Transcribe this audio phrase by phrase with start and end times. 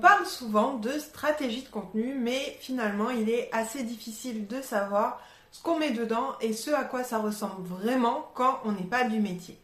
[0.00, 5.20] parle souvent de stratégie de contenu, mais finalement il est assez difficile de savoir
[5.52, 9.04] ce qu'on met dedans et ce à quoi ça ressemble vraiment quand on n'est pas
[9.04, 9.58] du métier.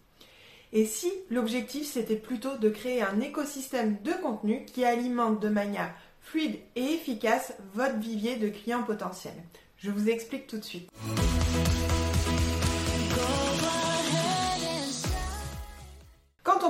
[0.72, 5.94] Et si l'objectif c'était plutôt de créer un écosystème de contenu qui alimente de manière
[6.20, 9.42] fluide et efficace votre vivier de clients potentiels?
[9.78, 10.90] Je vous explique tout de suite.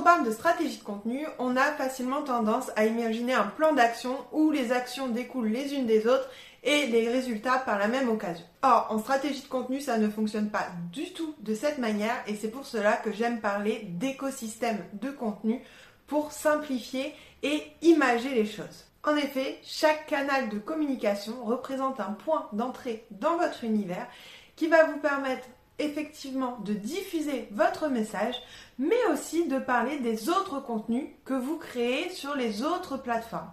[0.07, 4.53] Parle de stratégie de contenu, on a facilement tendance à imaginer un plan d'action où
[4.53, 6.31] les actions découlent les unes des autres
[6.63, 8.45] et les résultats par la même occasion.
[8.63, 12.37] Or, en stratégie de contenu, ça ne fonctionne pas du tout de cette manière et
[12.37, 15.61] c'est pour cela que j'aime parler d'écosystème de contenu
[16.07, 18.85] pour simplifier et imager les choses.
[19.03, 24.07] En effet, chaque canal de communication représente un point d'entrée dans votre univers
[24.55, 28.35] qui va vous permettre effectivement de diffuser votre message,
[28.79, 33.51] mais aussi de parler des autres contenus que vous créez sur les autres plateformes.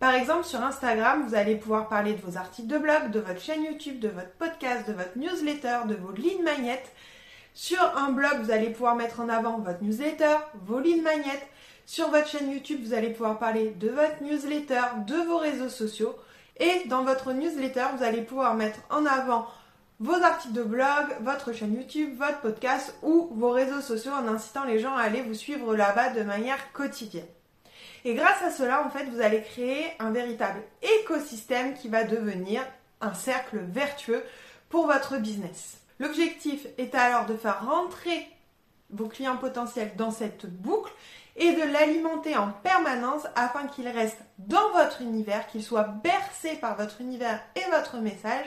[0.00, 3.40] Par exemple, sur Instagram, vous allez pouvoir parler de vos articles de blog, de votre
[3.40, 6.90] chaîne YouTube, de votre podcast, de votre newsletter, de vos lignes magnettes.
[7.52, 11.46] Sur un blog, vous allez pouvoir mettre en avant votre newsletter, vos lignes magnettes.
[11.84, 16.16] Sur votre chaîne YouTube, vous allez pouvoir parler de votre newsletter, de vos réseaux sociaux.
[16.58, 19.46] Et dans votre newsletter, vous allez pouvoir mettre en avant
[20.00, 24.64] vos articles de blog, votre chaîne YouTube, votre podcast ou vos réseaux sociaux en incitant
[24.64, 27.26] les gens à aller vous suivre là-bas de manière quotidienne.
[28.06, 30.62] Et grâce à cela, en fait, vous allez créer un véritable
[31.02, 32.62] écosystème qui va devenir
[33.02, 34.24] un cercle vertueux
[34.70, 35.76] pour votre business.
[35.98, 38.26] L'objectif est alors de faire rentrer
[38.88, 40.92] vos clients potentiels dans cette boucle
[41.36, 46.76] et de l'alimenter en permanence afin qu'il reste dans votre univers, qu'il soit bercé par
[46.76, 48.46] votre univers et votre message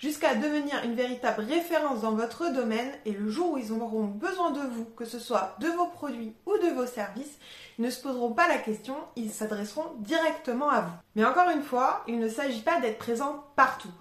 [0.00, 4.50] jusqu'à devenir une véritable référence dans votre domaine et le jour où ils auront besoin
[4.50, 7.38] de vous, que ce soit de vos produits ou de vos services,
[7.78, 10.92] ils ne se poseront pas la question, ils s'adresseront directement à vous.
[11.14, 13.92] Mais encore une fois, il ne s'agit pas d'être présent partout.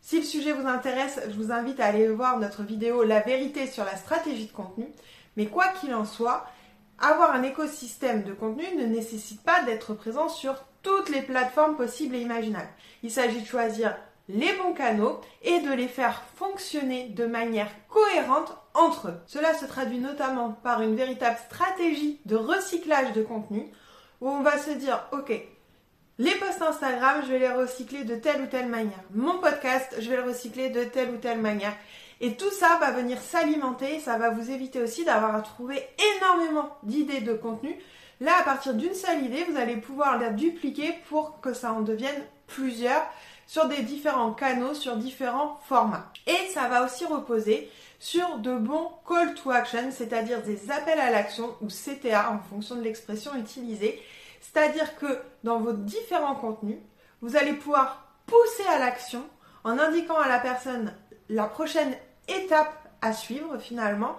[0.00, 3.66] Si le sujet vous intéresse, je vous invite à aller voir notre vidéo La vérité
[3.66, 4.86] sur la stratégie de contenu.
[5.36, 6.46] Mais quoi qu'il en soit,
[6.98, 12.16] avoir un écosystème de contenu ne nécessite pas d'être présent sur toutes les plateformes possibles
[12.16, 12.68] et imaginables.
[13.02, 13.96] Il s'agit de choisir
[14.28, 19.20] les bons canaux et de les faire fonctionner de manière cohérente entre eux.
[19.26, 23.70] Cela se traduit notamment par une véritable stratégie de recyclage de contenu
[24.20, 25.32] où on va se dire ok,
[26.18, 29.00] les posts Instagram, je vais les recycler de telle ou telle manière.
[29.12, 31.74] Mon podcast, je vais le recycler de telle ou telle manière.
[32.20, 35.82] Et tout ça va venir s'alimenter, ça va vous éviter aussi d'avoir à trouver
[36.16, 37.76] énormément d'idées de contenu.
[38.20, 41.80] Là, à partir d'une seule idée, vous allez pouvoir la dupliquer pour que ça en
[41.80, 43.04] devienne plusieurs
[43.52, 46.10] sur des différents canaux, sur différents formats.
[46.26, 51.10] Et ça va aussi reposer sur de bons call to action, c'est-à-dire des appels à
[51.10, 54.02] l'action ou CTA en fonction de l'expression utilisée.
[54.40, 56.78] C'est-à-dire que dans vos différents contenus,
[57.20, 59.22] vous allez pouvoir pousser à l'action
[59.64, 60.94] en indiquant à la personne
[61.28, 61.94] la prochaine
[62.28, 64.16] étape à suivre finalement.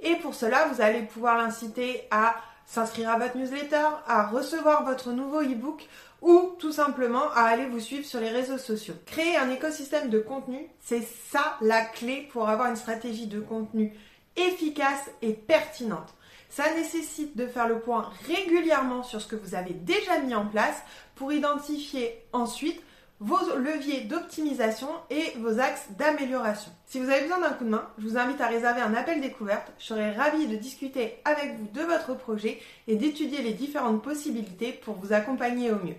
[0.00, 2.34] Et pour cela, vous allez pouvoir l'inciter à
[2.66, 5.86] s'inscrire à votre newsletter, à recevoir votre nouveau e-book
[6.22, 8.94] ou tout simplement à aller vous suivre sur les réseaux sociaux.
[9.06, 13.94] Créer un écosystème de contenu, c'est ça la clé pour avoir une stratégie de contenu
[14.36, 16.14] efficace et pertinente.
[16.48, 20.46] Ça nécessite de faire le point régulièrement sur ce que vous avez déjà mis en
[20.46, 20.82] place
[21.14, 22.80] pour identifier ensuite
[23.20, 26.70] vos leviers d'optimisation et vos axes d'amélioration.
[26.86, 29.20] Si vous avez besoin d'un coup de main, je vous invite à réserver un appel
[29.20, 29.72] découverte.
[29.78, 34.72] Je serai ravie de discuter avec vous de votre projet et d'étudier les différentes possibilités
[34.72, 35.96] pour vous accompagner au mieux.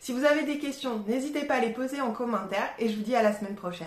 [0.00, 3.02] Si vous avez des questions, n'hésitez pas à les poser en commentaire et je vous
[3.02, 3.86] dis à la semaine prochaine.